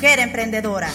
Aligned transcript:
mujer 0.00 0.20
emprendedora. 0.20 0.88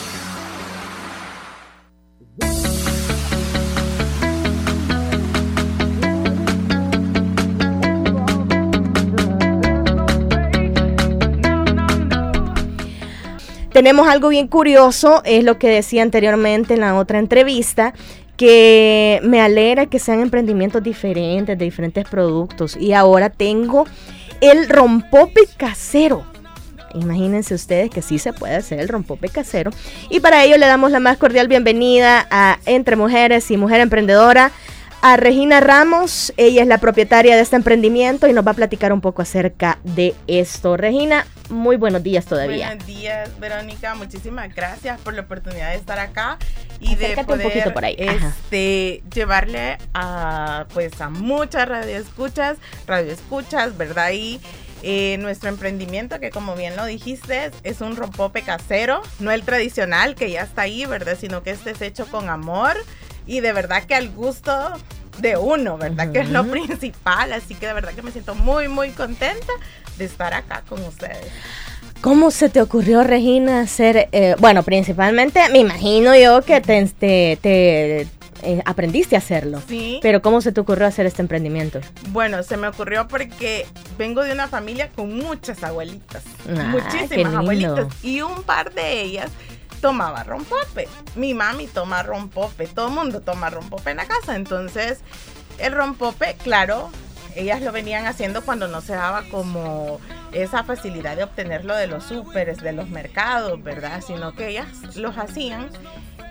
Tenemos 13.72 14.08
algo 14.08 14.30
bien 14.30 14.48
curioso, 14.48 15.22
es 15.24 15.44
lo 15.44 15.60
que 15.60 15.70
decía 15.70 16.02
anteriormente 16.02 16.74
en 16.74 16.80
la 16.80 16.96
otra 16.96 17.20
entrevista, 17.20 17.94
que 18.38 19.20
me 19.22 19.40
alegra 19.40 19.86
que 19.86 20.00
sean 20.00 20.22
emprendimientos 20.22 20.82
diferentes, 20.82 21.56
de 21.56 21.64
diferentes 21.64 22.10
productos. 22.10 22.76
Y 22.76 22.94
ahora 22.94 23.30
tengo 23.30 23.86
el 24.42 24.68
rompope 24.68 25.42
casero. 25.58 26.35
Imagínense 26.96 27.54
ustedes 27.54 27.90
que 27.90 28.02
sí 28.02 28.20
se 28.20 28.34
puede 28.34 28.56
hacer 28.56 28.80
el 28.80 28.88
rompope 28.88 29.30
casero. 29.30 29.72
Y 30.10 30.20
para 30.20 30.44
ello 30.44 30.58
le 30.58 30.66
damos 30.66 30.92
la 30.92 31.00
más 31.00 31.18
cordial 31.18 31.48
bienvenida 31.48 32.28
a 32.32 32.60
Entre 32.66 32.96
Mujeres 32.96 33.52
y 33.52 33.58
Mujer 33.58 33.82
Emprendedora 33.82 34.52
a 35.02 35.18
Regina 35.18 35.60
Ramos. 35.60 36.34
Ella 36.36 36.64
es 36.64 36.68
la 36.68 36.80
propietaria 36.80 37.36
de 37.36 37.42
este 37.44 37.56
emprendimiento 37.56 38.28
y 38.28 38.34
nos 38.34 38.46
va 38.46 38.52
a 38.52 38.56
platicar 38.56 38.92
un 38.92 39.02
poco 39.02 39.22
acerca 39.22 39.78
de 39.84 40.16
esto. 40.26 40.78
Regina, 40.78 41.28
muy 41.50 41.76
buenos 41.76 42.02
días 42.02 42.26
todavía. 42.26 42.70
Buenos 42.70 42.88
días, 42.88 43.40
Verónica. 43.40 43.94
Muchísimas 43.94 44.54
gracias 44.56 45.00
por 45.02 45.14
la 45.14 45.22
oportunidad 45.22 45.72
de 45.72 45.76
estar 45.78 46.00
acá 46.00 46.40
y 46.80 46.96
de 46.96 47.16
poder 47.24 47.46
un 47.46 47.52
poquito 47.52 47.74
por 47.74 47.86
ahí. 47.86 47.96
este 48.00 49.04
llevarle 49.14 49.78
a 49.94 50.66
pues 50.74 51.00
a 51.00 51.10
muchas 51.10 51.70
radioescuchas, 51.70 52.58
radioescuchas, 52.88 53.78
¿verdad? 53.78 54.12
Y 54.12 54.42
eh, 54.84 55.18
nuestro 55.20 55.50
emprendimiento, 55.50 56.20
que 56.20 56.30
como 56.30 56.56
bien 56.56 56.76
lo 56.76 56.86
dijiste, 56.86 57.52
es 57.64 57.82
un 57.82 57.96
rompope 57.96 58.42
casero, 58.42 59.02
no 59.20 59.32
el 59.32 59.44
tradicional 59.44 60.16
que 60.16 60.32
ya 60.32 60.42
está 60.42 60.64
ahí, 60.64 60.86
¿verdad? 60.86 61.18
Sino 61.20 61.44
que 61.44 61.52
este 61.52 61.72
es 61.72 61.82
hecho 61.82 62.08
con 62.08 62.30
amor 62.30 62.76
y 63.26 63.40
de 63.40 63.54
verdad 63.54 63.84
que 63.84 63.96
al 63.96 64.10
gusto 64.10 64.74
de 65.20 65.38
uno, 65.38 65.78
¿verdad? 65.78 66.12
Que 66.12 66.20
es 66.20 66.30
lo 66.30 66.46
principal, 66.46 67.34
así 67.34 67.56
que 67.56 67.68
de 67.68 67.74
verdad 67.74 67.94
que 67.94 68.02
me 68.02 68.12
siento 68.12 68.36
muy, 68.36 68.68
muy 68.68 68.90
contenta 68.90 69.54
de 69.98 70.06
estar 70.06 70.34
acá 70.34 70.64
con 70.68 70.84
ustedes. 70.84 71.32
¿Cómo 72.02 72.30
se 72.30 72.50
te 72.50 72.62
ocurrió, 72.62 73.04
Regina, 73.04 73.62
hacer, 73.62 74.10
eh, 74.12 74.36
bueno, 74.40 74.62
principalmente 74.62 75.40
me 75.50 75.60
imagino 75.60 76.16
yo 76.16 76.42
que 76.44 76.62
te, 76.62 76.86
te, 77.42 78.08
eh, 78.46 78.62
aprendiste 78.66 79.16
a 79.16 79.20
hacerlo. 79.20 79.62
Sí. 79.68 80.00
Pero 80.02 80.22
¿cómo 80.22 80.42
se 80.42 80.52
te 80.52 80.62
ocurrió 80.62 80.88
hacer 80.88 81.06
este 81.06 81.22
emprendimiento? 81.22 81.80
Bueno, 82.10 82.44
se 82.44 82.58
me 82.58 82.68
ocurrió 82.68 83.08
porque 83.08 83.66
vengo 83.98 84.24
de 84.24 84.34
una 84.34 84.48
familia 84.48 84.90
con 84.90 85.18
muchas 85.18 85.64
abuelitas, 85.64 86.24
muchísimas 86.48 87.34
abuelitas, 87.34 87.88
y 88.04 88.22
un 88.22 88.44
par 88.44 88.74
de 88.74 89.02
ellas 89.02 89.32
tomaba 89.82 90.24
rompope. 90.24 90.88
Mi 91.16 91.34
mami 91.34 91.68
toma 91.68 92.04
rompope, 92.04 92.68
todo 92.68 92.88
el 92.88 92.94
mundo 92.94 93.22
toma 93.22 93.50
rompope 93.50 93.92
en 93.92 93.98
la 93.98 94.06
casa. 94.06 94.36
Entonces, 94.36 95.00
el 95.60 95.74
rompope, 95.74 96.36
claro, 96.44 96.90
ellas 97.36 97.62
lo 97.62 97.72
venían 97.72 98.06
haciendo 98.06 98.42
cuando 98.44 98.68
no 98.68 98.82
se 98.82 98.94
daba 98.94 99.24
como 99.30 100.00
esa 100.32 100.64
facilidad 100.64 101.16
de 101.16 101.24
obtenerlo 101.24 101.76
de 101.76 101.88
los 101.88 102.04
súperes, 102.04 102.62
de 102.62 102.74
los 102.74 102.90
mercados, 102.90 103.62
¿verdad? 103.64 104.02
Sino 104.06 104.34
que 104.34 104.50
ellas 104.50 104.68
los 104.96 105.18
hacían 105.18 105.70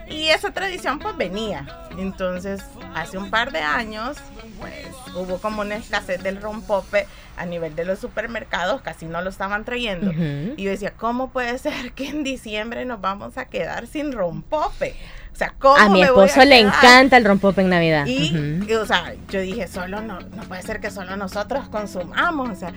y 0.09 0.29
esa 0.29 0.53
tradición 0.53 0.99
pues 0.99 1.17
venía. 1.17 1.67
Entonces, 1.99 2.63
hace 2.95 3.19
un 3.19 3.31
par 3.31 3.53
de 3.53 3.61
años, 3.61 4.17
pues 4.61 4.89
hubo 5.15 5.39
como 5.39 5.63
una 5.63 5.77
escasez 5.77 6.23
del 6.23 6.41
rompope 6.41 7.07
a 7.37 7.47
nivel 7.47 7.75
de 7.75 7.85
los 7.85 7.99
supermercados, 7.99 8.83
casi 8.83 9.07
no 9.07 9.21
lo 9.23 9.31
estaban 9.31 9.65
trayendo. 9.65 10.13
Y 10.13 10.63
yo 10.63 10.71
decía, 10.71 10.93
¿cómo 10.97 11.31
puede 11.31 11.59
ser 11.59 11.93
que 11.93 12.09
en 12.09 12.25
diciembre 12.25 12.85
nos 12.85 13.01
vamos 13.01 13.39
a 13.39 13.47
quedar 13.47 13.87
sin 13.87 14.13
rompope? 14.13 14.95
O 15.35 15.37
sea, 15.37 15.53
¿cómo 15.59 15.77
a 15.77 15.89
mi 15.89 16.01
esposo 16.01 16.45
le 16.45 16.61
encanta 16.61 17.17
el 17.17 17.25
rompope 17.25 17.63
en 17.63 17.69
Navidad. 17.69 18.07
Y, 18.07 18.73
o 18.73 18.87
sea, 18.87 19.15
yo 19.29 19.41
dije, 19.41 19.67
solo 19.67 20.01
no, 20.01 20.21
no 20.21 20.43
puede 20.45 20.63
ser 20.63 20.79
que 20.81 20.93
solo 20.93 21.17
nosotros 21.17 21.69
consumamos. 21.69 22.51
O 22.51 22.55
sea, 22.55 22.73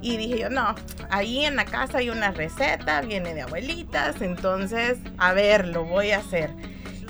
y 0.00 0.16
dije 0.16 0.38
yo, 0.38 0.48
no, 0.48 0.74
ahí 1.10 1.44
en 1.44 1.56
la 1.56 1.66
casa 1.66 1.98
hay 1.98 2.08
una 2.08 2.30
receta, 2.30 3.02
viene 3.02 3.34
de 3.34 3.42
abuelitas, 3.42 4.22
entonces, 4.22 4.96
a 5.18 5.34
ver, 5.34 5.68
lo 5.68 5.84
voy 5.84 6.12
a 6.12 6.18
hacer. 6.18 6.50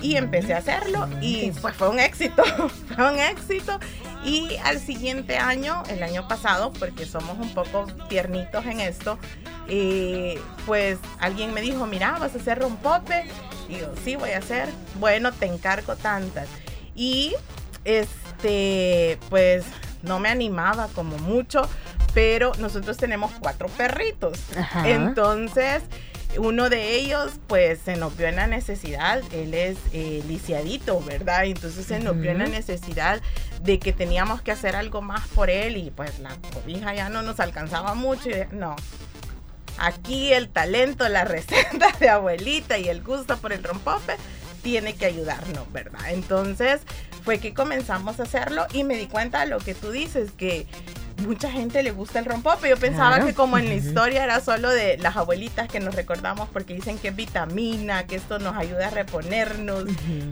Y 0.03 0.17
empecé 0.17 0.55
a 0.55 0.59
hacerlo 0.59 1.09
y 1.21 1.53
pues 1.61 1.77
fue 1.77 1.91
un 1.91 2.01
éxito, 2.01 2.43
fue 2.97 3.13
un 3.13 3.21
éxito. 3.21 3.79
Y 4.25 4.57
al 4.65 4.81
siguiente 4.81 5.39
año, 5.39 5.85
el 5.91 6.03
año 6.03 6.27
pasado, 6.27 6.73
porque 6.73 7.07
somos 7.07 7.39
un 7.39 7.55
poco 7.55 7.87
tiernitos 8.09 8.67
en 8.67 8.81
esto, 8.81 9.17
pues 10.67 10.99
alguien 11.21 11.53
me 11.53 11.61
dijo, 11.61 11.87
mira, 11.87 12.19
vas 12.19 12.35
a 12.35 12.39
hacer 12.39 12.59
rompope. 12.59 13.25
Y 13.69 13.79
yo, 13.79 13.93
sí, 14.05 14.17
voy 14.17 14.31
a 14.31 14.39
hacer. 14.39 14.69
Bueno, 14.99 15.33
te 15.33 15.47
encargo 15.47 15.97
tantas. 15.97 16.49
Y 16.95 17.35
este, 17.85 19.19
pues 19.29 19.65
no 20.03 20.19
me 20.19 20.29
animaba 20.29 20.89
como 20.95 21.19
mucho, 21.19 21.63
pero 22.15 22.53
nosotros 22.59 22.97
tenemos 22.97 23.33
cuatro 23.41 23.69
perritos. 23.69 24.39
Entonces, 24.85 25.83
uno 26.37 26.69
de 26.69 26.97
ellos, 26.97 27.33
pues, 27.47 27.81
se 27.85 27.97
nos 27.97 28.17
vio 28.17 28.29
en 28.29 28.37
la 28.37 28.47
necesidad, 28.47 29.23
él 29.33 29.55
es 29.55 29.79
eh, 29.93 30.23
lisiadito, 30.27 31.01
¿verdad? 31.01 31.45
Entonces 31.45 31.87
se 31.87 32.01
nos 32.01 32.19
vio 32.19 32.31
en 32.31 32.39
la 32.39 32.47
necesidad 32.47 33.21
de 33.63 33.79
que 33.79 33.93
teníamos 33.93 34.43
que 34.43 34.53
hacer 34.53 34.77
algo 34.77 35.01
más 35.01 35.27
por 35.29 35.51
él 35.51 35.77
y 35.77 35.91
pues 35.91 36.19
la 36.21 36.31
cobija 36.55 36.95
ya 36.95 37.09
no 37.09 37.23
nos 37.23 37.41
alcanzaba 37.41 37.95
mucho 37.95 38.29
y 38.31 38.35
no. 38.53 38.77
Aquí 39.79 40.33
el 40.33 40.49
talento, 40.49 41.09
la 41.09 41.25
receta 41.25 41.89
de 42.01 42.09
abuelita 42.09 42.79
y 42.79 42.89
el 42.89 43.03
gusto 43.03 43.37
por 43.39 43.53
el 43.53 43.63
rompope 43.63 44.17
tiene 44.63 44.95
que 44.95 45.07
ayudarnos, 45.07 45.73
¿verdad? 45.73 46.11
Entonces 46.11 46.81
fue 47.25 47.39
que 47.39 47.55
comenzamos 47.55 48.21
a 48.21 48.25
hacerlo 48.25 48.67
y 48.73 48.85
me 48.85 48.97
di 48.97 49.07
cuenta 49.07 49.41
de 49.41 49.47
lo 49.47 49.59
que 49.59 49.75
tú 49.75 49.91
dices, 49.91 50.31
que 50.33 50.67
mucha 51.27 51.51
gente 51.51 51.83
le 51.83 51.91
gusta 51.91 52.19
el 52.19 52.25
rompope. 52.25 52.69
Yo 52.69 52.77
pensaba 52.77 53.25
que 53.25 53.35
como 53.35 53.59
en 53.59 53.69
la 53.69 53.75
historia 53.75 54.25
era 54.25 54.41
solo 54.41 54.71
de 54.71 54.99
las 54.99 55.17
abuelitas 55.17 55.69
que 55.69 55.81
nos 55.81 55.95
recordamos 55.95 56.49
porque 56.49 56.75
dicen 56.75 56.99
que 56.99 57.09
es 57.09 57.17
vitamina, 57.17 58.07
que 58.07 58.17
esto 58.17 58.39
nos 58.39 58.57
ayuda 58.57 58.89
a 58.89 58.91
reponernos. 58.91 59.85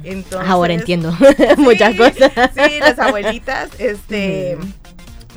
Entonces, 0.04 0.48
ahora 0.48 0.74
entiendo 0.74 1.16
muchas 1.58 1.96
cosas. 1.96 2.32
Sí, 2.54 2.78
las 2.80 2.98
abuelitas, 2.98 3.70
este, 3.78 4.58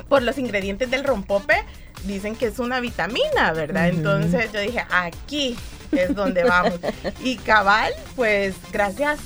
por 0.08 0.22
los 0.22 0.38
ingredientes 0.38 0.90
del 0.90 1.04
rompope, 1.04 1.64
dicen 2.04 2.36
que 2.36 2.46
es 2.46 2.58
una 2.58 2.80
vitamina, 2.80 3.52
¿verdad? 3.52 3.88
Entonces 3.88 4.52
yo 4.52 4.60
dije, 4.60 4.84
aquí 4.90 5.56
es 5.92 6.14
donde 6.14 6.44
vamos. 6.44 6.78
y 7.24 7.36
cabal, 7.36 7.92
pues 8.16 8.54
gracias 8.72 9.20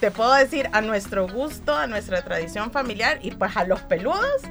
te 0.00 0.10
puedo 0.10 0.34
decir 0.34 0.68
a 0.72 0.80
nuestro 0.82 1.26
gusto, 1.26 1.74
a 1.74 1.86
nuestra 1.86 2.22
tradición 2.22 2.70
familiar 2.70 3.18
y 3.22 3.30
pues 3.30 3.56
a 3.56 3.64
los 3.64 3.80
peludos 3.80 4.42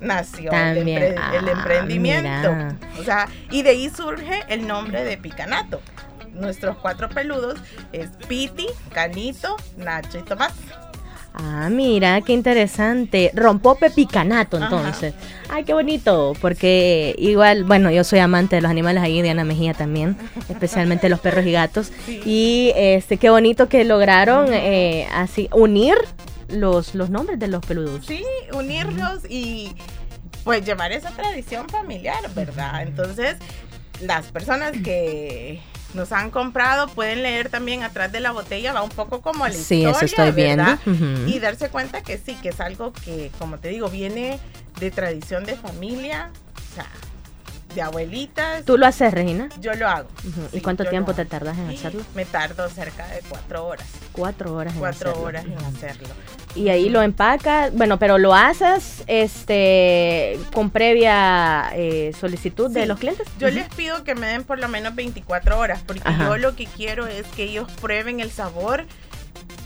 nació 0.00 0.50
el, 0.52 1.16
ah, 1.18 1.32
emprendimiento. 1.46 2.54
O 2.98 3.04
sea, 3.04 3.28
y 3.50 3.62
de 3.62 3.70
ahí 3.70 3.90
surge 3.90 4.44
el 4.48 4.66
nombre 4.66 5.04
de 5.04 5.16
Picanato. 5.16 5.80
Nuestros 6.32 6.76
cuatro 6.78 7.08
peludos 7.08 7.58
es 7.92 8.10
Piti, 8.28 8.66
Canito, 8.92 9.56
Nacho 9.76 10.18
y 10.18 10.22
Tomás. 10.22 10.52
Ah, 11.38 11.68
mira, 11.70 12.22
qué 12.22 12.32
interesante. 12.32 13.30
Rompope 13.34 13.90
picanato, 13.90 14.56
entonces. 14.56 15.12
Ay, 15.50 15.64
qué 15.64 15.74
bonito, 15.74 16.32
porque 16.40 17.14
igual, 17.18 17.64
bueno, 17.64 17.90
yo 17.90 18.04
soy 18.04 18.20
amante 18.20 18.56
de 18.56 18.62
los 18.62 18.70
animales 18.70 19.02
ahí, 19.02 19.20
Diana 19.20 19.44
Mejía 19.44 19.74
también, 19.74 20.16
especialmente 20.48 21.10
los 21.10 21.20
perros 21.20 21.44
y 21.44 21.52
gatos. 21.52 21.92
Y 22.08 22.72
este, 22.74 23.18
qué 23.18 23.28
bonito 23.28 23.68
que 23.68 23.84
lograron 23.84 24.48
eh, 24.52 25.08
así 25.12 25.50
unir 25.52 25.96
los, 26.48 26.94
los 26.94 27.10
nombres 27.10 27.38
de 27.38 27.48
los 27.48 27.64
peludos. 27.64 28.06
Sí, 28.06 28.24
unirlos 28.54 29.20
y 29.28 29.72
pues 30.42 30.64
llevar 30.64 30.92
esa 30.92 31.10
tradición 31.10 31.68
familiar, 31.68 32.20
¿verdad? 32.34 32.82
Entonces, 32.82 33.36
las 34.00 34.26
personas 34.26 34.72
que 34.72 35.60
nos 35.94 36.12
han 36.12 36.30
comprado 36.30 36.88
pueden 36.88 37.22
leer 37.22 37.48
también 37.48 37.82
atrás 37.82 38.12
de 38.12 38.20
la 38.20 38.32
botella, 38.32 38.72
va 38.72 38.82
un 38.82 38.90
poco 38.90 39.20
como 39.20 39.46
la 39.46 39.52
sí, 39.52 39.82
historia, 39.82 39.90
eso 39.90 40.04
estoy 40.04 40.30
viendo. 40.32 40.78
Y 41.26 41.38
darse 41.38 41.68
cuenta 41.68 42.02
que 42.02 42.18
sí, 42.18 42.36
que 42.42 42.50
es 42.50 42.60
algo 42.60 42.92
que, 42.92 43.30
como 43.38 43.58
te 43.58 43.68
digo, 43.68 43.88
viene 43.88 44.38
de 44.80 44.90
tradición 44.90 45.44
de 45.44 45.56
familia, 45.56 46.30
o 46.70 46.74
sea, 46.74 46.86
de 47.74 47.82
abuelitas. 47.82 48.64
¿Tú 48.64 48.76
lo 48.78 48.86
haces, 48.86 49.12
Regina? 49.12 49.48
Yo 49.60 49.74
lo 49.74 49.88
hago. 49.88 50.08
¿Y 50.52 50.60
cuánto 50.60 50.84
tiempo 50.84 51.14
te 51.14 51.24
tardas 51.24 51.58
en 51.58 51.70
hacerlo? 51.70 52.02
Me 52.14 52.24
tardo 52.24 52.68
cerca 52.68 53.06
de 53.08 53.20
cuatro 53.28 53.66
horas. 53.66 53.86
Cuatro 54.12 54.54
horas 54.54 54.74
en 54.74 54.80
cuatro 54.80 55.20
horas 55.20 55.44
en 55.44 55.58
hacerlo. 55.58 56.08
Y 56.56 56.70
ahí 56.70 56.88
lo 56.88 57.02
empacas, 57.02 57.72
bueno, 57.74 57.98
pero 57.98 58.18
lo 58.18 58.34
haces 58.34 59.04
este 59.06 60.38
con 60.52 60.70
previa 60.70 61.70
eh, 61.74 62.12
solicitud 62.18 62.70
de 62.70 62.86
los 62.86 62.98
clientes. 62.98 63.28
Yo 63.38 63.50
les 63.50 63.68
pido 63.74 64.02
que 64.04 64.14
me 64.14 64.26
den 64.26 64.44
por 64.44 64.58
lo 64.58 64.68
menos 64.68 64.94
24 64.94 65.58
horas, 65.58 65.82
porque 65.86 66.10
yo 66.18 66.36
lo 66.38 66.56
que 66.56 66.66
quiero 66.66 67.06
es 67.06 67.26
que 67.28 67.44
ellos 67.44 67.70
prueben 67.80 68.20
el 68.20 68.30
sabor 68.30 68.86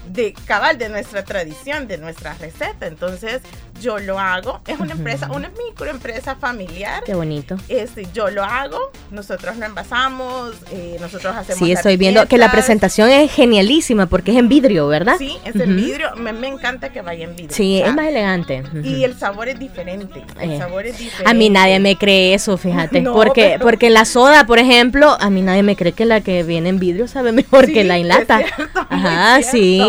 de 0.09 0.35
cabal 0.47 0.79
de 0.79 0.89
nuestra 0.89 1.25
tradición, 1.25 1.87
de 1.87 1.99
nuestra 1.99 2.35
receta. 2.35 2.87
Entonces, 2.87 3.43
yo 3.81 3.99
lo 3.99 4.19
hago. 4.19 4.61
Es 4.67 4.79
una 4.79 4.93
empresa, 4.93 5.29
una 5.33 5.51
microempresa 5.67 6.37
familiar. 6.37 7.03
Qué 7.05 7.15
bonito. 7.15 7.57
Este, 7.69 8.07
yo 8.13 8.31
lo 8.31 8.45
hago, 8.45 8.79
nosotros 9.11 9.57
lo 9.57 9.67
envasamos, 9.67 10.53
eh, 10.71 10.97
nosotros 11.01 11.35
hacemos. 11.37 11.59
Sí, 11.59 11.73
estoy 11.73 11.97
viendo 11.97 12.27
que 12.27 12.39
la 12.39 12.51
presentación 12.53 13.09
es 13.11 13.33
genialísima 13.33 14.07
porque 14.07 14.33
es 14.33 14.37
en 14.39 14.49
vidrio, 14.49 14.87
¿verdad? 14.89 15.17
Sí, 15.19 15.37
es 15.45 15.57
en 15.57 15.77
vidrio. 15.77 16.15
Me, 16.17 16.31
encanta 16.49 16.91
que 16.91 17.01
vaya 17.03 17.25
en 17.25 17.37
vidrio. 17.37 17.55
Sí, 17.57 17.81
es 17.81 17.95
más 17.95 18.07
elegante. 18.07 18.63
Y 18.85 19.05
el 19.05 19.17
sabor 19.19 19.49
es 19.49 19.59
diferente. 19.59 20.23
El 20.41 20.53
Eh, 20.53 20.59
sabor 20.59 20.87
es 20.87 20.99
diferente. 20.99 21.31
A 21.31 21.35
mí 21.35 21.49
nadie 21.51 21.79
me 21.81 21.97
cree 21.97 22.35
eso, 22.35 22.57
fíjate. 22.57 23.01
No, 23.11 23.15
porque, 23.15 23.53
pero- 23.55 23.65
porque 23.65 23.89
la 23.89 24.05
soda, 24.05 24.45
por 24.47 24.59
ejemplo, 24.59 25.17
a 25.21 25.31
mí 25.31 25.41
nadie 25.43 25.63
me 25.63 25.75
cree 25.77 25.93
que 25.93 26.05
la 26.05 26.21
que 26.21 26.43
viene 26.43 26.69
en 26.69 26.79
vidrio 26.79 27.09
sabe 27.09 27.33
mejor 27.33 27.67
Sí, 27.67 27.73
que 27.73 27.85
la 27.85 27.97
en 27.97 28.09
lata. 28.09 28.43
Ajá, 28.91 29.43
sí. 29.43 29.81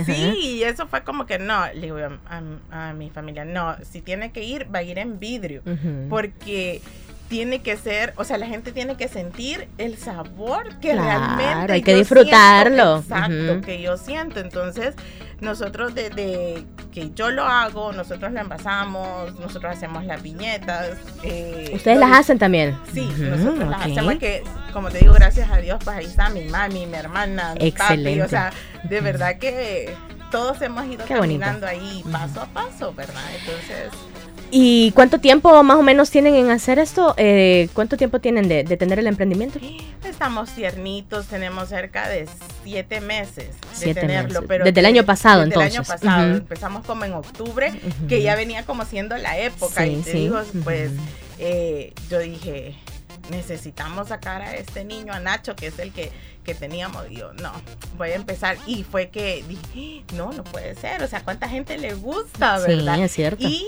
ajá. 0.00 0.04
Sí, 0.14 0.38
y 0.58 0.62
eso 0.62 0.86
fue 0.86 1.02
como 1.02 1.26
que 1.26 1.38
no, 1.38 1.66
le 1.74 1.80
digo 1.82 1.98
a, 1.98 2.36
a- 2.72 2.88
a 2.90 2.92
mi 2.94 3.10
familia, 3.10 3.25
no, 3.32 3.76
si 3.82 4.00
tiene 4.00 4.32
que 4.32 4.42
ir, 4.44 4.66
va 4.74 4.80
a 4.80 4.82
ir 4.82 4.98
en 4.98 5.18
vidrio, 5.18 5.62
porque 6.08 6.80
tiene 7.28 7.60
que 7.60 7.76
ser, 7.76 8.12
o 8.18 8.22
sea, 8.24 8.38
la 8.38 8.46
gente 8.46 8.70
tiene 8.70 8.96
que 8.96 9.08
sentir 9.08 9.66
el 9.78 9.96
sabor 9.98 10.78
que 10.78 10.92
Claro, 10.92 11.36
realmente 11.36 11.72
hay 11.72 11.82
que 11.82 11.90
yo 11.92 11.98
disfrutarlo. 11.98 13.02
siento, 13.02 13.14
exacto, 13.26 13.66
que 13.66 13.82
yo 13.82 13.96
siento. 13.96 14.38
Entonces, 14.38 14.94
nosotros 15.40 15.92
desde 15.92 16.62
que 16.92 17.10
yo 17.16 17.30
lo 17.32 17.42
hago, 17.44 17.92
nosotros 17.92 18.30
lo 18.30 18.38
envasamos, 18.40 19.34
nosotros 19.40 19.74
hacemos 19.74 20.04
las 20.04 20.22
viñetas. 20.22 20.90
eh, 21.24 21.72
Ustedes 21.74 21.98
las 21.98 22.12
hacen 22.16 22.38
también. 22.38 22.78
Sí, 22.94 23.10
nosotros 23.18 23.68
las 23.70 23.80
hacemos 23.86 24.14
que, 24.18 24.44
como 24.72 24.88
te 24.90 24.98
digo, 25.00 25.12
gracias 25.12 25.50
a 25.50 25.56
Dios, 25.56 25.80
pues 25.82 25.96
ahí 25.96 26.04
está 26.06 26.30
mi 26.30 26.44
mami, 26.44 26.86
mi 26.86 26.94
hermana, 26.96 27.54
mi 27.60 27.66
Excelente. 27.66 28.10
papi, 28.10 28.20
o 28.20 28.28
sea, 28.28 28.52
de 28.84 29.00
verdad 29.00 29.36
que 29.38 29.92
todos 30.30 30.60
hemos 30.62 30.84
ido 30.86 31.04
Qué 31.04 31.16
bonito. 31.16 31.40
caminando 31.40 31.66
ahí 31.66 32.04
paso 32.10 32.40
a 32.42 32.46
paso, 32.46 32.92
¿verdad? 32.94 33.22
Entonces, 33.40 33.90
¿Y 34.50 34.92
cuánto 34.92 35.18
tiempo 35.18 35.60
más 35.64 35.76
o 35.76 35.82
menos 35.82 36.08
tienen 36.10 36.36
en 36.36 36.50
hacer 36.50 36.78
esto? 36.78 37.14
Eh, 37.16 37.68
¿Cuánto 37.74 37.96
tiempo 37.96 38.20
tienen 38.20 38.46
de, 38.48 38.62
de 38.62 38.76
tener 38.76 38.98
el 39.00 39.06
emprendimiento? 39.08 39.58
estamos 40.08 40.50
tiernitos, 40.52 41.26
tenemos 41.26 41.68
cerca 41.68 42.08
de 42.08 42.26
siete 42.64 43.00
meses 43.00 43.48
de 43.48 43.54
Siete 43.74 44.00
tenerlo, 44.02 44.40
meses. 44.40 44.44
pero 44.48 44.64
Desde 44.64 44.80
el 44.80 44.86
año 44.86 45.04
pasado, 45.04 45.40
desde 45.44 45.54
el 45.56 45.60
año 45.60 45.68
entonces. 45.80 46.00
pasado, 46.00 46.28
Ujú. 46.28 46.36
empezamos 46.38 46.86
como 46.86 47.04
en 47.04 47.12
octubre, 47.14 47.68
Ujú. 47.70 48.06
que 48.06 48.22
ya 48.22 48.34
venía 48.36 48.64
como 48.64 48.84
siendo 48.86 49.16
la 49.18 49.36
época, 49.38 49.82
Sí, 49.84 49.90
y 49.90 49.96
te 50.02 50.12
sí. 50.12 50.18
digo, 50.20 50.40
pues, 50.64 50.92
Ujú. 50.92 51.00
eh, 51.40 51.92
yo 52.08 52.20
dije, 52.20 52.76
necesitamos 53.30 54.08
sacar 54.08 54.42
a 54.42 54.54
este 54.54 54.84
niño, 54.84 55.12
a 55.12 55.20
Nacho, 55.20 55.56
que 55.56 55.68
es 55.68 55.78
el 55.78 55.92
que, 55.92 56.12
que 56.44 56.54
teníamos. 56.54 57.04
Y 57.10 57.16
yo, 57.16 57.32
no, 57.34 57.52
voy 57.96 58.10
a 58.10 58.14
empezar. 58.14 58.56
Y 58.66 58.84
fue 58.84 59.08
que 59.10 59.44
dije, 59.48 60.04
no, 60.14 60.32
no 60.32 60.44
puede 60.44 60.74
ser. 60.74 61.02
O 61.02 61.08
sea, 61.08 61.22
¿cuánta 61.22 61.48
gente 61.48 61.78
le 61.78 61.94
gusta, 61.94 62.58
Sí, 62.60 62.68
verdad? 62.76 63.00
es 63.00 63.12
cierto. 63.12 63.46
Y 63.46 63.66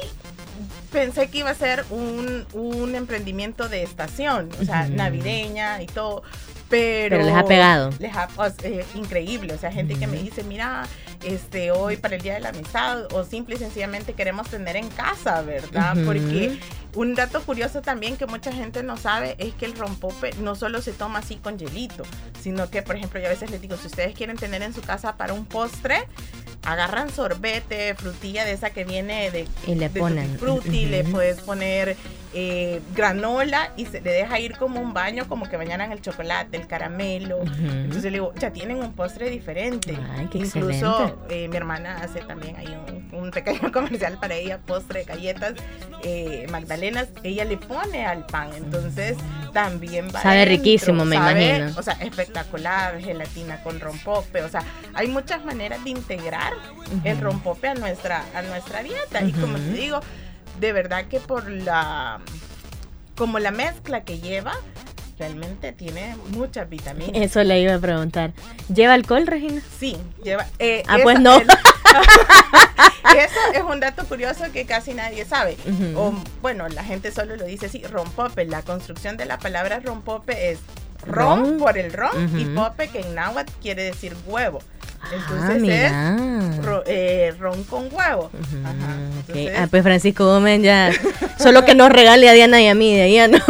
pensé 0.93 1.29
que 1.29 1.39
iba 1.39 1.51
a 1.51 1.55
ser 1.55 1.85
un, 1.91 2.47
un 2.53 2.95
emprendimiento 2.95 3.69
de 3.69 3.83
estación, 3.83 4.49
o 4.61 4.65
sea, 4.65 4.89
navideña 4.89 5.83
y 5.83 5.87
todo. 5.87 6.23
Pero, 6.69 7.17
Pero 7.17 7.25
les 7.25 7.35
ha 7.35 7.45
pegado. 7.45 7.91
Les 7.99 8.15
ha, 8.15 8.29
eh, 8.63 8.85
increíble. 8.95 9.55
O 9.55 9.59
sea, 9.59 9.73
gente 9.73 9.95
que 9.95 10.07
me 10.07 10.19
dice, 10.19 10.45
mira, 10.45 10.87
este, 11.25 11.71
hoy 11.71 11.97
para 11.97 12.17
el 12.17 12.23
Día 12.23 12.35
de 12.35 12.41
la 12.41 12.51
Amistad, 12.51 13.13
o 13.15 13.25
simple 13.25 13.55
y 13.55 13.59
sencillamente 13.59 14.13
queremos 14.13 14.49
tener 14.49 14.77
en 14.77 14.89
casa, 14.91 15.41
¿verdad? 15.43 15.97
Porque 16.05 16.59
un 16.95 17.15
dato 17.15 17.41
curioso 17.43 17.81
también 17.81 18.17
que 18.17 18.27
mucha 18.27 18.53
gente 18.53 18.83
no 18.83 18.97
sabe 18.97 19.35
es 19.39 19.55
que 19.55 19.67
el 19.67 19.77
rompope 19.77 20.33
no 20.41 20.55
solo 20.55 20.83
se 20.83 20.93
toma 20.93 21.21
así 21.21 21.37
con 21.37 21.59
hielito, 21.59 22.03
sino 22.41 22.69
que, 22.71 22.83
por 22.83 22.97
ejemplo, 22.97 23.21
yo 23.21 23.27
a 23.27 23.31
veces 23.31 23.51
les 23.51 23.61
digo, 23.61 23.77
si 23.77 23.87
ustedes 23.87 24.15
quieren 24.15 24.37
tener 24.37 24.63
en 24.63 24.75
su 24.75 24.83
casa 24.83 25.17
para 25.17 25.33
un 25.33 25.47
postre, 25.47 26.07
agarran 26.65 27.11
sorbete, 27.11 27.95
frutilla 27.95 28.45
de 28.45 28.53
esa 28.53 28.71
que 28.71 28.85
viene 28.85 29.31
de, 29.31 29.47
Y 29.67 29.75
le 29.75 29.89
de 29.89 30.01
ponen. 30.01 30.39
Frutti, 30.39 30.87
le 30.87 31.05
puedes 31.05 31.41
poner 31.41 31.97
eh, 32.35 32.81
granola 32.95 33.73
y 33.77 33.87
se 33.87 34.01
le 34.01 34.13
deja 34.13 34.39
ir 34.39 34.57
como 34.57 34.81
un 34.81 34.93
baño, 34.93 35.27
como 35.29 35.49
que 35.49 35.57
bañaran 35.57 35.93
el 35.93 36.03
chocolate, 36.03 36.57
el 36.57 36.67
caramelo. 36.67 37.39
Ujú. 37.39 37.53
Entonces 37.55 38.05
le 38.05 38.11
digo, 38.11 38.35
ya 38.39 38.53
tienen 38.53 38.79
un 38.79 38.93
postre 38.93 39.31
diferente. 39.31 39.99
Ay, 40.17 40.29
qué 40.31 40.39
Incluso 40.39 41.19
eh, 41.31 41.49
mi 41.49 41.57
hermana 41.57 41.99
hace 42.03 42.21
también 42.21 42.57
ahí 42.57 42.67
un, 42.67 43.19
un 43.19 43.31
pequeño 43.31 43.73
comercial 43.73 44.19
para 44.21 44.35
ella, 44.35 44.59
postre, 44.59 45.05
galletas, 45.05 45.55
eh, 46.03 46.47
magdalenas. 46.51 47.09
Ella 47.23 47.45
le 47.45 47.57
pone 47.57 48.05
al 48.05 48.27
pan, 48.27 48.51
entonces 48.57 49.17
también 49.53 50.09
va 50.15 50.21
Sabe 50.23 50.41
dentro, 50.41 50.57
riquísimo, 50.57 51.05
me 51.05 51.17
sabe, 51.17 51.57
imagino. 51.57 51.79
O 51.79 51.83
sea, 51.83 51.95
espectacular, 51.95 53.01
gelatina 53.01 53.63
con 53.63 53.81
rompope. 53.81 54.43
O 54.43 54.49
sea, 54.49 54.63
hay 54.95 55.09
muchas 55.09 55.45
maneras 55.45 55.83
de 55.85 55.91
integrar 55.91 56.53
el 57.05 57.21
rompope 57.21 57.69
a 57.69 57.75
nuestra, 57.75 58.25
a 58.35 58.43
nuestra 58.43 58.83
dieta. 58.83 59.23
Y 59.23 59.33
como 59.33 59.57
te 59.57 59.73
digo, 59.73 60.01
de 60.61 60.73
verdad 60.73 61.07
que 61.07 61.21
por 61.21 61.49
la 61.51 62.21
como 63.17 63.39
la 63.41 63.51
mezcla 63.51 64.03
que 64.05 64.19
lleva, 64.21 64.53
realmente 65.19 65.73
tiene 65.73 66.17
muchas 66.31 66.69
vitaminas. 66.71 67.13
Eso 67.15 67.43
le 67.43 67.61
iba 67.61 67.75
a 67.75 67.79
preguntar. 67.81 68.33
¿Lleva 68.73 68.95
alcohol, 68.95 69.27
Regina? 69.27 69.61
Sí, 69.81 69.97
lleva. 70.23 70.47
eh, 70.61 70.85
Ah, 70.87 70.95
esa- 70.97 71.03
pues 71.03 71.19
no. 71.21 71.37
el- 71.41 71.49
eso 73.19 73.41
es 73.55 73.63
un 73.63 73.81
dato 73.81 74.05
curioso 74.07 74.45
que 74.53 74.67
casi 74.67 74.95
nadie 74.95 75.25
sabe. 75.25 75.57
O, 75.97 76.13
bueno, 76.43 76.69
la 76.69 76.85
gente 76.85 77.11
solo 77.11 77.37
lo 77.37 77.45
dice 77.45 77.67
así, 77.67 77.83
rompope. 77.83 78.45
La 78.45 78.63
construcción 78.63 79.17
de 79.17 79.25
la 79.27 79.39
palabra 79.39 79.81
rompope 79.81 80.53
es 80.53 80.61
rom, 81.07 81.41
Ron. 81.41 81.59
por 81.59 81.79
el 81.79 81.93
ron 81.93 82.39
y 82.39 82.45
Ujú. 82.45 82.55
pope 82.55 82.89
que 82.89 83.01
en 83.01 83.15
náhuatl 83.15 83.53
quiere 83.61 83.83
decir 83.83 84.17
huevo. 84.27 84.61
Ah, 85.03 85.09
Entonces 85.13 85.61
mira. 85.63 86.17
es 86.57 86.65
ro- 86.65 86.83
eh, 86.87 87.35
ron 87.39 87.63
con 87.65 87.89
huevo. 87.93 88.31
Ajá. 88.65 88.75
Entonces, 89.21 89.53
Ah, 89.57 89.67
pues 89.71 89.83
Francisco 89.83 90.25
Gómez 90.27 90.63
ya. 90.63 90.91
Solo 91.39 91.65
que 91.65 91.75
nos 91.75 91.91
regale 91.91 92.29
a 92.29 92.33
Diana 92.33 92.61
y 92.61 92.67
a 92.67 92.75
mí, 92.75 92.95
de 92.95 93.03
ahí 93.03 93.31
no. 93.31 93.39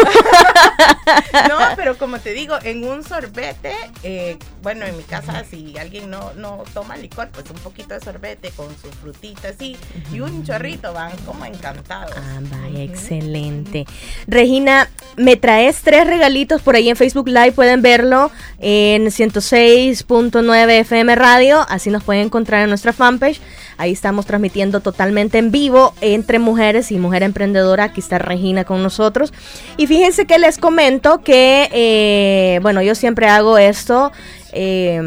No, 1.49 1.59
pero 1.77 1.97
como 1.97 2.19
te 2.19 2.33
digo, 2.33 2.57
en 2.63 2.85
un 2.85 3.03
sorbete, 3.03 3.73
eh, 4.03 4.37
bueno, 4.63 4.87
en 4.87 4.97
mi 4.97 5.03
casa, 5.03 5.45
si 5.49 5.77
alguien 5.79 6.11
no, 6.11 6.33
no 6.35 6.65
toma 6.75 6.97
licor, 6.97 7.29
pues 7.29 7.49
un 7.51 7.57
poquito 7.57 7.95
de 7.95 8.01
sorbete 8.01 8.51
con 8.51 8.69
su 8.81 8.89
frutita 9.01 9.49
así 9.49 9.77
y 10.13 10.21
un 10.21 10.45
chorrito, 10.45 10.93
van 10.93 11.17
como 11.25 11.45
encantados. 11.45 12.15
Ah, 12.17 12.41
vaya, 12.43 12.83
excelente. 12.83 13.87
Regina, 14.27 14.89
me 15.17 15.37
traes 15.37 15.81
tres 15.83 16.07
regalitos 16.07 16.63
por 16.63 16.77
ahí 16.77 16.89
en 16.89 16.97
Facebook 16.97 17.29
Live, 17.29 17.53
pueden 17.53 17.83
verlo 17.83 18.31
en 18.59 19.07
106.9 19.07 20.71
FM 20.81 21.15
Radio, 21.15 21.65
así 21.69 21.91
nos 21.91 22.05
pueden 22.05 22.27
encontrar 22.27 22.63
en 22.63 22.69
nuestra 22.69 22.93
fanpage. 22.93 23.41
Ahí 23.79 23.93
estamos 23.93 24.27
transmitiendo 24.27 24.81
totalmente 24.81 25.39
en 25.39 25.53
vivo 25.53 25.95
entre 26.01 26.41
mujeres 26.41 26.91
y 26.91 26.99
mujer 26.99 27.23
emprendedora. 27.23 27.85
Aquí 27.85 28.01
está 28.01 28.19
Regina 28.19 28.65
con 28.65 28.83
nosotros. 28.83 29.33
Y 29.77 29.87
fíjense 29.87 30.27
que 30.27 30.39
les 30.39 30.59
comento 30.59 31.23
que, 31.23 31.69
eh, 31.73 32.59
bueno, 32.61 32.83
yo 32.83 32.97
siempre 32.97 33.29
hago 33.29 33.57
esto. 33.57 34.11
Eh, 34.61 35.01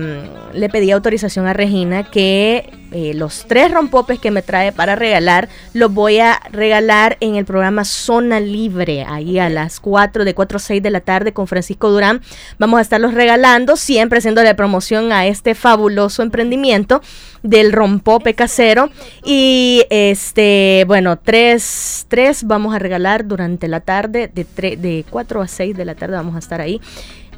le 0.54 0.70
pedí 0.70 0.92
autorización 0.92 1.46
a 1.46 1.52
Regina 1.52 2.10
que 2.10 2.70
eh, 2.94 3.14
los 3.14 3.46
tres 3.48 3.70
rompopes 3.70 4.18
que 4.18 4.32
me 4.32 4.42
trae 4.42 4.72
para 4.72 4.96
regalar 4.96 5.50
los 5.74 5.94
voy 5.94 6.20
a 6.20 6.42
regalar 6.54 7.18
en 7.20 7.36
el 7.36 7.44
programa 7.44 7.84
Zona 7.84 8.40
Libre, 8.40 9.04
ahí 9.06 9.40
a 9.40 9.50
las 9.50 9.82
4, 9.82 10.24
de 10.24 10.34
4 10.34 10.56
a 10.56 10.60
6 10.60 10.82
de 10.82 10.90
la 10.90 11.02
tarde 11.02 11.34
con 11.34 11.48
Francisco 11.48 11.90
Durán. 11.90 12.22
Vamos 12.60 12.78
a 12.78 12.82
estarlos 12.82 13.14
regalando, 13.14 13.76
siempre 13.76 14.20
haciéndole 14.20 14.56
promoción 14.56 15.12
a 15.12 15.26
este 15.28 15.54
fabuloso 15.54 16.24
emprendimiento 16.24 17.02
del 17.44 17.74
rompope 17.74 18.34
casero. 18.34 18.90
Y 19.26 19.84
este, 19.90 20.86
bueno, 20.88 21.20
tres, 21.20 22.06
tres 22.08 22.46
vamos 22.46 22.74
a 22.74 22.80
regalar 22.80 23.28
durante 23.28 23.68
la 23.68 23.82
tarde, 23.82 24.32
de, 24.34 24.46
de 24.78 25.06
4 25.10 25.42
a 25.42 25.48
6 25.48 25.76
de 25.76 25.84
la 25.84 25.96
tarde 25.96 26.16
vamos 26.16 26.36
a 26.38 26.40
estar 26.40 26.62
ahí. 26.62 26.80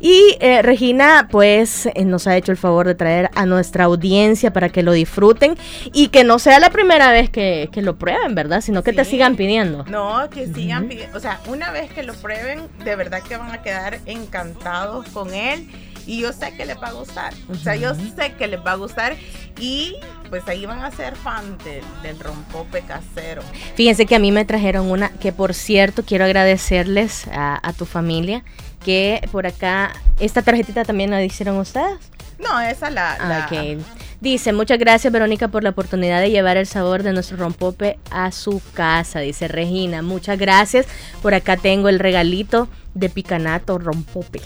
Y 0.06 0.36
eh, 0.42 0.62
Regina, 0.62 1.30
pues 1.32 1.86
eh, 1.86 2.04
nos 2.04 2.28
ha 2.28 2.36
hecho 2.36 2.52
el 2.52 2.58
favor 2.58 2.86
de 2.88 2.94
traer 2.94 3.30
a 3.36 3.46
nuestra 3.46 3.86
audiencia 3.86 4.52
para 4.52 4.68
que 4.68 4.84
lo 4.84 4.92
disfruten 4.92 5.56
y 5.94 6.10
que 6.10 6.26
no 6.26 6.40
sea 6.40 6.60
la 6.60 6.72
primera 6.72 7.10
vez 7.14 7.30
que, 7.30 7.70
que 7.72 7.82
lo 7.82 7.96
prueben, 7.96 8.36
¿verdad? 8.36 8.60
Sino 8.60 8.84
que 8.84 8.92
te 8.92 9.06
Sí. 9.06 9.12
sigan 9.12 9.38
pidiendo. 9.38 9.86
No, 9.86 10.30
que 10.30 10.46
sigan 10.54 10.84
Ujú. 10.84 10.90
pidiendo, 10.90 11.18
o 11.18 11.22
sea, 11.22 11.40
una 11.48 11.72
vez 11.72 11.90
que 11.94 12.04
lo 12.04 12.14
prueben, 12.16 12.64
de 12.84 12.96
verdad 12.98 13.22
que 13.24 13.38
van 13.38 13.52
a 13.54 13.62
quedar 13.62 14.00
encantados 14.06 15.08
con 15.14 15.34
él. 15.34 15.70
Y 16.06 16.20
yo 16.20 16.34
sé 16.34 16.54
que 16.58 16.66
les 16.66 16.76
va 16.84 16.90
a 16.90 16.92
gustar. 16.92 17.34
O 17.50 17.56
sea, 17.56 17.78
yo 17.78 17.96
sé 17.96 18.34
que 18.38 18.48
les 18.48 18.60
va 18.60 18.74
a 18.74 18.76
gustar. 18.76 19.16
Y 19.58 19.96
pues 20.30 20.46
ahí 20.50 20.66
van 20.66 20.80
a 20.84 20.92
ser 20.92 21.16
fan 21.16 21.58
del, 21.60 21.82
del 22.02 22.20
rompope 22.20 22.82
casero. 22.82 23.42
Fíjense 23.76 24.06
que 24.06 24.14
a 24.16 24.20
mí 24.20 24.34
me 24.34 24.44
trajeron 24.44 24.92
una, 24.92 25.12
que 25.14 25.32
por 25.32 25.54
cierto 25.54 26.04
quiero 26.04 26.26
agradecerles 26.26 27.26
a, 27.32 27.58
a 27.66 27.72
tu 27.72 27.86
familia, 27.86 28.44
que 28.84 29.28
por 29.32 29.48
acá, 29.48 29.94
esta 30.20 30.42
tarjetita 30.42 30.84
también 30.86 31.10
la 31.12 31.24
hicieron 31.24 31.58
ustedes. 31.58 31.98
No, 32.40 32.60
esa 32.60 32.90
la. 32.90 33.18
la- 33.18 33.48
Ah. 33.50 33.76
Dice, 34.20 34.54
muchas 34.54 34.80
gracias 34.80 35.12
Verónica 35.12 35.50
por 35.50 35.64
la 35.64 35.72
oportunidad 35.72 36.22
de 36.22 36.30
llevar 36.32 36.56
el 36.56 36.66
sabor 36.66 37.04
de 37.04 37.12
nuestro 37.12 37.36
rompope 37.38 38.00
a 38.10 38.32
su 38.32 38.62
casa, 38.74 39.20
dice 39.20 39.48
Regina. 39.50 40.02
Muchas 40.02 40.40
gracias. 40.40 40.86
Por 41.22 41.34
acá 41.34 41.58
tengo 41.58 41.90
el 41.90 42.00
regalito 42.00 42.70
de 42.94 43.10
picanato 43.10 43.78
rompope. 43.80 44.42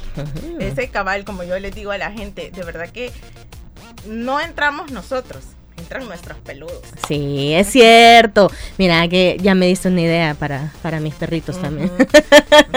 Ese 0.59 0.89
cabal, 0.89 1.25
como 1.25 1.43
yo 1.43 1.59
les 1.59 1.75
digo 1.75 1.91
a 1.91 1.97
la 1.99 2.11
gente, 2.11 2.49
de 2.51 2.63
verdad 2.63 2.89
que 2.89 3.11
no 4.07 4.39
entramos 4.39 4.91
nosotros. 4.91 5.43
Nuestros 6.05 6.37
peludos. 6.39 6.81
Sí, 7.07 7.53
es 7.53 7.67
cierto. 7.67 8.51
Mira 8.77 9.07
que 9.07 9.37
ya 9.41 9.55
me 9.55 9.65
diste 9.67 9.87
una 9.87 10.01
idea 10.01 10.33
para, 10.35 10.73
para 10.81 10.99
mis 10.99 11.13
perritos 11.15 11.59
también. 11.61 11.91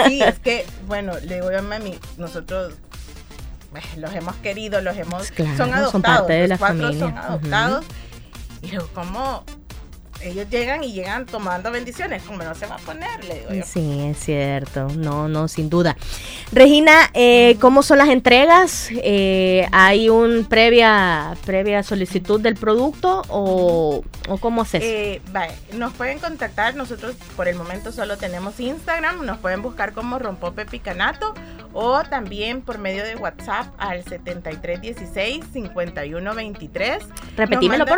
Sí, 0.07 0.23
es 0.23 0.39
que, 0.39 0.67
bueno, 0.87 1.13
le 1.21 1.37
digo 1.37 1.49
a 1.57 1.63
mami, 1.63 1.99
nosotros 2.17 2.75
eh, 3.75 3.99
los 3.99 4.13
hemos 4.15 4.37
querido, 4.37 4.81
los 4.81 4.97
hemos... 4.97 5.31
Claro, 5.31 5.57
son 5.57 5.75
adoptados. 5.75 5.93
son 5.93 6.03
parte 6.03 6.33
de 6.33 6.41
los 6.41 6.49
la 6.49 6.59
cuatro 6.59 6.79
familia. 6.79 7.07
son 7.07 7.19
adoptados. 7.19 7.85
Y 8.63 8.71
digo, 8.71 8.89
¿cómo? 8.95 9.45
Ellos 10.23 10.49
llegan 10.51 10.85
y 10.85 10.93
llegan 10.93 11.27
tomando 11.27 11.71
bendiciones, 11.71 12.23
como 12.23 12.43
no 12.43 12.55
se 12.55 12.67
va 12.67 12.77
a 12.77 12.79
poner, 12.79 13.25
le 13.25 13.41
digo 13.41 13.53
yo. 13.53 13.65
Sí, 13.65 14.01
es 14.03 14.19
cierto. 14.19 14.89
No, 14.89 15.29
no, 15.29 15.49
sin 15.49 15.71
duda. 15.71 15.97
Regina, 16.53 17.11
eh, 17.15 17.57
¿cómo 17.61 17.83
son 17.83 17.99
las 17.99 18.09
entregas? 18.09 18.89
Eh, 18.91 19.67
¿Hay 19.73 20.09
un 20.09 20.45
previa, 20.45 21.37
previa 21.45 21.83
solicitud 21.83 22.41
del 22.41 22.57
producto 22.57 23.23
o, 23.29 24.03
o 24.29 24.39
cómo 24.39 24.63
haces? 24.63 24.83
Eh, 24.85 25.23
vale, 25.33 25.55
nos 25.75 25.93
pueden 25.95 26.19
contactar, 26.19 26.75
nosotros 26.75 27.15
por 27.37 27.49
el 27.49 27.57
momento 27.57 27.93
solo 27.93 28.19
tenemos 28.19 28.59
Instagram, 28.61 29.25
nos 29.25 29.39
pueden 29.39 29.63
buscar 29.63 29.93
como 29.93 30.19
Rompope 30.19 30.67
Picanato 30.67 31.35
o 31.73 32.03
también 32.03 32.63
por 32.63 32.79
medio 32.79 33.05
de 33.05 33.15
WhatsApp 33.17 33.67
al 33.79 34.05
7316-5123. 34.05 36.99
Repetímelo, 37.37 37.85
Nos 37.85 37.95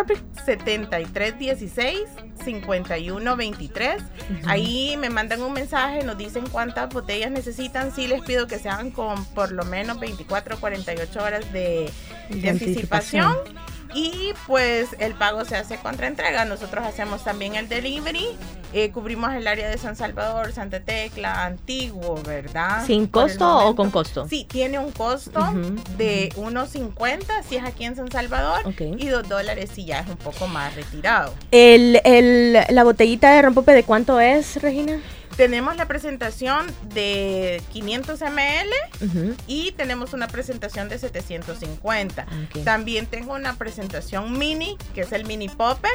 por 2.45 2.61
mandan 2.63 3.23
7316-5123. 3.27 3.99
Ahí 4.47 4.97
me 4.99 5.11
mandan 5.11 5.43
un 5.43 5.53
mensaje, 5.53 6.03
nos 6.05 6.19
dicen 6.19 6.45
cuántas 6.51 6.89
botellas 6.93 7.31
necesitan, 7.31 7.95
sí 7.95 8.07
les 8.07 8.23
pido 8.23 8.47
que 8.47 8.59
sean 8.59 8.91
con 8.91 9.25
por 9.27 9.53
lo 9.53 9.65
menos 9.65 9.99
24 10.01 10.57
o 10.57 10.61
48 10.61 11.23
horas 11.23 11.53
de, 11.53 11.91
de 12.31 12.41
De 12.41 12.51
anticipación. 12.51 13.25
anticipación. 13.25 13.72
Y 13.95 14.33
pues 14.47 14.89
el 14.99 15.15
pago 15.15 15.45
se 15.45 15.57
hace 15.57 15.77
contra 15.79 16.07
entrega. 16.07 16.45
Nosotros 16.45 16.85
hacemos 16.85 17.25
también 17.25 17.55
el 17.55 17.69
delivery. 17.69 18.27
Eh, 18.73 18.91
cubrimos 18.91 19.35
el 19.35 19.47
área 19.47 19.69
de 19.69 19.77
San 19.77 19.97
Salvador, 19.97 20.53
Santa 20.53 20.81
Tecla, 20.81 21.45
Antiguo, 21.45 22.21
¿verdad? 22.23 22.87
¿Sin 22.87 23.07
costo 23.07 23.67
o 23.67 23.77
con 23.77 23.91
costo? 23.91 24.27
Sí, 24.29 24.47
tiene 24.49 24.79
un 24.79 24.93
costo 24.93 25.41
de 25.99 26.31
1.50 26.37 27.43
si 27.47 27.57
es 27.57 27.65
aquí 27.65 27.85
en 27.85 27.97
San 27.97 28.11
Salvador 28.11 28.61
y 28.79 29.09
2 29.09 29.29
dólares 29.29 29.71
si 29.75 29.85
ya 29.85 30.01
es 30.01 30.09
un 30.09 30.17
poco 30.17 30.47
más 30.47 30.75
retirado. 30.75 31.35
El, 31.51 32.01
el, 32.05 32.53
¿La 32.71 32.85
botellita 32.85 33.33
de 33.33 33.43
rompope 33.43 33.73
de 33.73 33.85
cuánto 33.85 34.21
es, 34.21 34.63
Regina? 34.63 35.01
Tenemos 35.43 35.77
la 35.77 35.87
presentación 35.87 36.67
de 36.95 37.61
500 37.73 38.21
ml 38.21 38.71
y 39.49 39.73
tenemos 39.73 40.13
una 40.13 40.29
presentación 40.29 40.89
de 40.89 41.01
750. 41.01 42.23
ok. 42.23 42.63
También 42.63 43.07
tengo 43.07 43.35
una 43.35 43.57
presentación 43.57 44.39
mini, 44.39 44.77
que 44.95 45.01
es 45.01 45.11
el 45.11 45.25
mini 45.25 45.49
pope, 45.49 45.89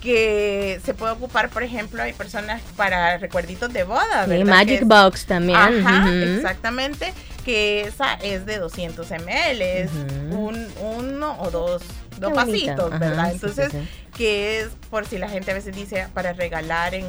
que 0.00 0.80
se 0.84 0.94
puede 0.94 1.12
ocupar, 1.12 1.48
por 1.48 1.62
ejemplo, 1.62 2.02
hay 2.02 2.12
personas 2.12 2.60
para 2.76 3.18
recuerditos 3.18 3.72
de 3.72 3.84
boda, 3.84 4.26
Sí. 4.28 4.42
Magic 4.42 4.82
es- 4.82 4.88
Box 4.88 5.26
también. 5.26 5.56
Ajá, 5.86 6.12
exactamente, 6.12 7.14
que 7.44 7.82
esa 7.82 8.14
es 8.14 8.46
de 8.46 8.58
200 8.58 9.12
ml, 9.12 9.62
es 9.62 9.90
un, 10.32 10.66
uno 10.80 11.36
o 11.40 11.50
dos, 11.52 11.82
dos 12.20 12.32
pasitos, 12.32 12.90
Ajá, 12.92 12.98
¿verdad? 12.98 13.26
sí, 13.26 13.32
Entonces, 13.34 13.72
sí, 13.72 13.78
sí. 13.78 13.88
que 14.16 14.60
es 14.60 14.68
por 14.90 15.06
si 15.06 15.18
la 15.18 15.28
gente 15.28 15.50
a 15.50 15.54
veces 15.54 15.74
dice 15.74 16.06
para 16.14 16.32
regalar 16.32 16.94
en, 16.94 17.06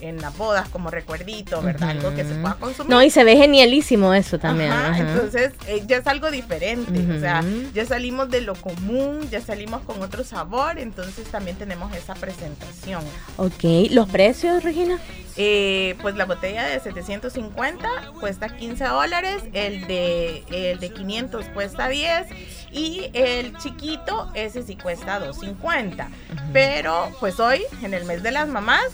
en 0.00 0.20
las 0.20 0.36
bodas 0.36 0.68
como 0.68 0.90
recuerdito, 0.90 1.60
¿verdad? 1.62 1.90
Algo 1.90 2.14
que 2.14 2.24
se 2.24 2.34
pueda 2.34 2.54
consumir. 2.54 2.90
No, 2.90 3.02
y 3.02 3.10
se 3.10 3.24
ve 3.24 3.36
genialísimo 3.36 4.12
eso 4.14 4.38
también. 4.38 4.70
Ajá, 4.70 4.88
ajá. 4.90 4.98
entonces 4.98 5.52
eh, 5.66 5.82
ya 5.86 5.98
es 5.98 6.06
algo 6.06 6.30
diferente, 6.30 7.00
o 7.16 7.20
sea, 7.20 7.42
ya 7.74 7.84
salimos 7.86 8.30
de 8.30 8.40
lo 8.42 8.54
común, 8.54 9.28
ya 9.30 9.40
salimos 9.40 9.82
con 9.82 10.00
otro 10.02 10.24
sabor, 10.24 10.78
entonces 10.78 11.26
también 11.28 11.56
tenemos 11.56 11.94
esa 11.96 12.14
presentación. 12.14 13.02
Ok, 13.36 13.90
¿los 13.90 14.08
precios, 14.08 14.62
Regina? 14.62 14.98
Eh, 15.36 15.96
pues 16.02 16.14
la 16.16 16.26
botella 16.26 16.66
de 16.66 16.78
750 16.78 17.88
cuesta 18.20 18.54
15 18.54 18.84
dólares, 18.84 19.42
el 19.52 19.86
de, 19.86 20.44
el 20.50 20.78
de 20.78 20.90
500 20.90 21.46
cuesta 21.46 21.88
10 21.88 22.26
y 22.70 23.10
el 23.14 23.56
chiquito, 23.58 24.30
ese 24.34 24.62
sí 24.62 24.76
cuesta 24.76 25.18
250. 25.20 26.08
Pero 26.52 27.10
pues 27.20 27.40
hoy, 27.40 27.62
en 27.82 27.94
el 27.94 28.04
mes 28.04 28.22
de 28.22 28.30
las 28.30 28.48
mamás, 28.48 28.90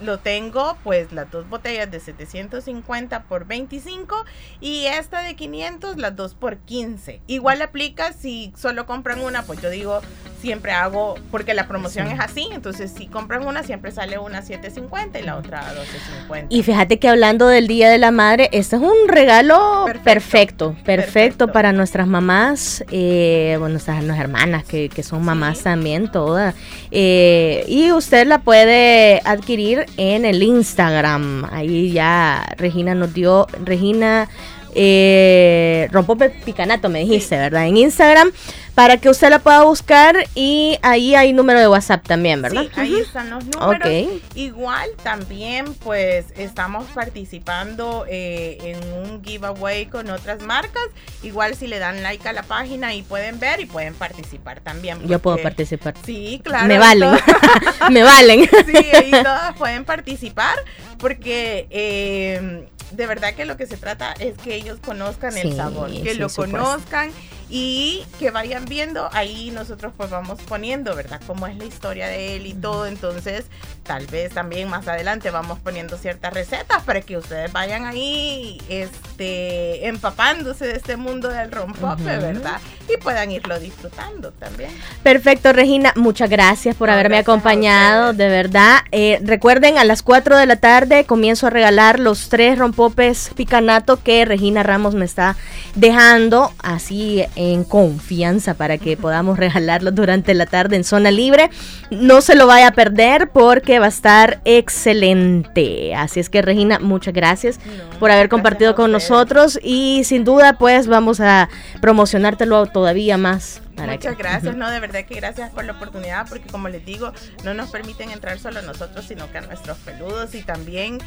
lo 0.00 0.18
tengo 0.18 0.76
pues 0.84 1.12
las 1.12 1.30
dos 1.30 1.48
botellas 1.48 1.90
de 1.90 2.00
750 2.00 3.24
por 3.24 3.46
25 3.46 4.24
y 4.60 4.86
esta 4.86 5.22
de 5.22 5.34
500 5.34 5.96
las 5.96 6.14
dos 6.14 6.34
por 6.34 6.58
15. 6.58 7.20
Igual 7.26 7.62
aplica 7.62 8.12
si 8.12 8.52
solo 8.56 8.86
compran 8.86 9.20
una, 9.20 9.42
pues 9.42 9.60
yo 9.60 9.70
digo, 9.70 10.00
siempre 10.40 10.72
hago, 10.72 11.16
porque 11.30 11.54
la 11.54 11.66
promoción 11.66 12.06
Sí. 12.08 12.14
es 12.14 12.20
así, 12.20 12.48
entonces 12.52 12.92
si 12.96 13.06
compran 13.06 13.46
una 13.46 13.62
siempre 13.62 13.90
sale 13.92 14.18
una 14.18 14.42
750 14.42 15.18
y 15.18 15.22
la 15.24 15.36
otra 15.36 15.60
a 15.60 15.72
1250. 15.72 16.46
Y 16.54 16.62
fíjate 16.62 16.98
que 16.98 17.08
hablando 17.08 17.46
del 17.48 17.66
Día 17.66 17.90
de 17.90 17.98
la 17.98 18.10
Madre, 18.10 18.48
este 18.52 18.76
es 18.76 18.82
un 18.82 19.08
regalo 19.08 19.82
perfecto, 19.86 20.04
Perfecto. 20.04 20.68
perfecto, 20.84 20.84
Perfecto. 20.84 21.52
para 21.52 21.72
nuestras 21.72 22.06
mamás, 22.06 22.84
eh, 22.90 23.56
bueno, 23.58 23.72
nuestras, 23.72 24.02
hermanas 24.18 24.64
que, 24.64 24.88
que 24.88 25.02
son 25.02 25.24
mamás 25.24 25.58
Sí. 25.58 25.64
también, 25.64 26.10
todas. 26.10 26.54
Eh, 26.90 27.64
y 27.68 27.92
usted 27.92 28.26
la 28.26 28.38
puede 28.40 29.20
adquirir 29.24 29.86
en 29.96 30.24
el 30.24 30.42
Instagram. 30.42 31.46
Ahí 31.52 31.90
ya 31.92 32.44
Regina 32.58 32.94
nos 32.94 33.12
dio, 33.14 33.46
Regina 33.64 34.28
eh, 34.74 35.88
Rompope 35.90 36.30
Picanato, 36.30 36.88
me 36.88 37.00
dijiste, 37.00 37.36
¿verdad? 37.36 37.66
En 37.66 37.76
Instagram, 37.76 38.30
para 38.78 38.96
que 38.96 39.08
usted 39.08 39.28
la 39.28 39.40
pueda 39.40 39.64
buscar 39.64 40.14
y 40.36 40.78
ahí 40.82 41.16
hay 41.16 41.32
número 41.32 41.58
de 41.58 41.66
WhatsApp 41.66 42.06
también, 42.06 42.40
¿verdad? 42.40 42.62
Sí, 42.62 42.70
ahí 42.76 42.94
están 43.00 43.28
los 43.28 43.44
números. 43.44 43.88
Ok. 43.88 44.22
Igual 44.36 44.90
también 45.02 45.74
pues 45.74 46.26
estamos 46.36 46.86
participando 46.94 48.06
eh, 48.08 48.56
en 48.62 48.92
un 48.92 49.24
giveaway 49.24 49.86
con 49.86 50.08
otras 50.10 50.42
marcas. 50.42 50.84
Igual 51.24 51.56
si 51.56 51.66
le 51.66 51.80
dan 51.80 52.04
like 52.04 52.28
a 52.28 52.32
la 52.32 52.44
página 52.44 52.94
y 52.94 53.02
pueden 53.02 53.40
ver 53.40 53.58
y 53.58 53.66
pueden 53.66 53.94
participar 53.94 54.60
también. 54.60 55.04
Yo 55.08 55.18
puedo 55.18 55.38
participar. 55.38 55.94
Sí, 56.06 56.40
claro. 56.44 56.68
Me 56.68 56.78
valen. 56.78 57.18
Me 57.90 58.04
valen. 58.04 58.48
sí, 58.64 58.76
ahí 58.94 59.10
todas 59.10 59.56
pueden 59.56 59.84
participar 59.84 60.56
porque 60.98 61.66
eh, 61.70 62.64
de 62.92 63.06
verdad 63.06 63.34
que 63.34 63.44
lo 63.44 63.56
que 63.56 63.66
se 63.66 63.76
trata 63.76 64.12
es 64.20 64.36
que 64.38 64.54
ellos 64.54 64.78
conozcan 64.78 65.36
el 65.36 65.56
sabor, 65.56 65.90
que 65.90 66.12
sí, 66.12 66.18
lo 66.18 66.28
supuesto. 66.28 66.56
conozcan 66.56 67.10
y 67.50 68.04
que 68.18 68.30
vayan 68.30 68.66
viendo, 68.66 69.08
ahí 69.12 69.50
nosotros 69.50 69.92
pues 69.96 70.10
vamos 70.10 70.38
poniendo, 70.42 70.94
¿verdad? 70.94 71.20
Cómo 71.26 71.46
es 71.46 71.56
la 71.56 71.64
historia 71.64 72.06
de 72.06 72.36
él 72.36 72.46
y 72.46 72.54
todo, 72.54 72.86
entonces 72.86 73.46
tal 73.84 74.06
vez 74.06 74.32
también 74.32 74.68
más 74.68 74.86
adelante 74.88 75.30
vamos 75.30 75.58
poniendo 75.58 75.96
ciertas 75.96 76.34
recetas 76.34 76.82
para 76.82 77.00
que 77.00 77.16
ustedes 77.16 77.52
vayan 77.52 77.86
ahí 77.86 78.60
este 78.68 79.86
empapándose 79.88 80.66
de 80.66 80.76
este 80.76 80.96
mundo 80.96 81.28
del 81.28 81.50
rompope. 81.50 82.02
¿verdad? 82.04 82.60
Y 82.92 82.96
puedan 82.96 83.30
irlo 83.30 83.58
disfrutando 83.60 84.32
también. 84.32 84.70
Perfecto, 85.02 85.52
Regina. 85.52 85.92
Muchas 85.96 86.30
gracias 86.30 86.74
por 86.74 86.88
No, 86.88 86.94
haberme 86.94 87.16
gracias 87.16 87.28
a 87.28 87.32
acompañado, 87.32 88.12
de 88.14 88.28
verdad. 88.28 88.78
Eh, 88.92 89.20
recuerden, 89.22 89.78
a 89.78 89.84
las 89.84 90.02
4 90.02 90.36
de 90.36 90.46
la 90.46 90.56
tarde 90.56 91.04
comienzo 91.04 91.46
a 91.46 91.50
regalar 91.50 92.00
los 92.00 92.28
tres 92.28 92.58
rompopes 92.58 93.30
picanato 93.36 94.02
que 94.02 94.24
Regina 94.24 94.62
Ramos 94.62 94.94
me 94.94 95.04
está 95.04 95.36
dejando 95.74 96.52
así 96.62 97.24
en 97.36 97.64
confianza 97.64 98.54
para 98.54 98.78
que 98.78 98.96
podamos 98.96 99.38
regalarlos 99.38 99.94
durante 99.94 100.34
la 100.34 100.46
tarde 100.46 100.76
en 100.76 100.84
zona 100.84 101.10
libre. 101.10 101.50
No 101.90 102.20
se 102.20 102.34
lo 102.34 102.46
vaya 102.46 102.68
a 102.68 102.72
perder 102.72 103.30
porque 103.30 103.78
va 103.78 103.86
a 103.86 103.90
estar 103.90 104.40
excelente. 104.44 105.94
Así 105.94 106.20
es 106.20 106.30
que, 106.30 106.42
Regina, 106.42 106.78
muchas 106.78 107.14
gracias 107.14 107.58
No, 107.58 107.98
por 107.98 108.10
haber 108.10 108.28
gracias 108.28 108.30
compartido 108.30 108.70
a 108.70 108.74
con 108.74 108.92
nosotros 108.92 109.58
y 109.62 110.02
sin 110.04 110.24
duda 110.24 110.54
pues 110.58 110.86
vamos 110.86 111.20
a 111.20 111.48
promocionártelo 111.80 112.66
todavía 112.78 113.16
más. 113.18 113.60
para 113.76 113.92
Muchas 113.92 114.16
que- 114.16 114.22
gracias, 114.22 114.56
no, 114.56 114.70
de 114.70 114.80
verdad 114.80 115.04
que 115.04 115.14
gracias 115.16 115.50
por 115.50 115.64
la 115.64 115.72
oportunidad, 115.72 116.28
porque 116.28 116.48
como 116.48 116.68
les 116.68 116.84
digo, 116.84 117.12
no 117.44 117.54
nos 117.54 117.70
permiten 117.70 118.10
entrar 118.10 118.38
solo 118.38 118.60
nosotros, 118.62 119.04
sino 119.06 119.30
que 119.30 119.38
a 119.38 119.40
nuestros 119.42 119.78
peludos 119.78 120.34
y 120.34 120.42
también 120.42 120.98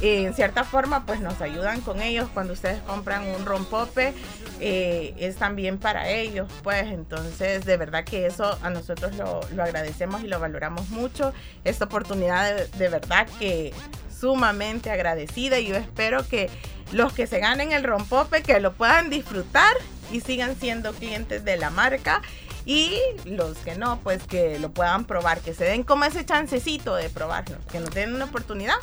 eh, 0.00 0.24
en 0.26 0.34
cierta 0.34 0.62
forma 0.64 1.04
pues 1.06 1.20
nos 1.20 1.40
ayudan 1.40 1.80
con 1.80 2.00
ellos. 2.02 2.28
Cuando 2.34 2.52
ustedes 2.52 2.80
compran 2.82 3.26
un 3.28 3.44
rompope, 3.46 4.12
eh, 4.60 5.14
es 5.18 5.36
también 5.36 5.78
para 5.78 6.08
ellos, 6.10 6.50
pues. 6.62 6.84
Entonces 6.84 7.64
de 7.64 7.76
verdad 7.76 8.04
que 8.04 8.26
eso 8.26 8.58
a 8.62 8.70
nosotros 8.70 9.14
lo, 9.16 9.40
lo 9.54 9.62
agradecemos 9.62 10.22
y 10.22 10.28
lo 10.28 10.38
valoramos 10.40 10.88
mucho, 10.90 11.32
esta 11.64 11.86
oportunidad 11.86 12.54
de, 12.56 12.66
de 12.68 12.88
verdad 12.88 13.26
que 13.38 13.72
sumamente 14.18 14.90
agradecida 14.90 15.58
y 15.58 15.68
yo 15.68 15.76
espero 15.76 16.26
que 16.28 16.50
los 16.92 17.12
que 17.12 17.26
se 17.26 17.38
ganen 17.38 17.72
el 17.72 17.84
rompope 17.84 18.42
que 18.42 18.58
lo 18.60 18.72
puedan 18.72 19.10
disfrutar 19.10 19.72
y 20.12 20.20
sigan 20.20 20.56
siendo 20.58 20.92
clientes 20.92 21.44
de 21.44 21.56
la 21.56 21.70
marca 21.70 22.22
y 22.64 22.98
los 23.24 23.56
que 23.58 23.76
no 23.76 24.00
pues 24.02 24.22
que 24.24 24.58
lo 24.58 24.70
puedan 24.70 25.04
probar 25.04 25.40
que 25.40 25.54
se 25.54 25.64
den 25.64 25.82
como 25.82 26.04
ese 26.04 26.24
chancecito 26.24 26.94
de 26.96 27.08
probarlo 27.08 27.56
que 27.70 27.80
nos 27.80 27.90
den 27.90 28.14
una 28.14 28.26
oportunidad 28.26 28.76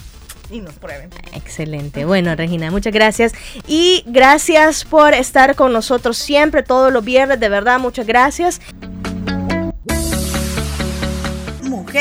y 0.50 0.62
nos 0.62 0.76
prueben 0.76 1.10
Excelente. 1.34 2.06
Bueno, 2.06 2.36
Regina, 2.36 2.70
muchas 2.70 2.94
gracias. 2.94 3.34
Y 3.68 4.04
gracias 4.06 4.86
por 4.86 5.16
estar 5.16 5.56
con 5.56 5.74
nosotros 5.74 6.18
siempre, 6.18 6.62
todos 6.62 6.94
los 6.94 7.04
viernes. 7.04 7.40
De 7.40 7.50
verdad, 7.50 7.80
muchas 7.80 8.06
gracias. 8.06 8.62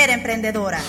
emprendedora. 0.03 0.81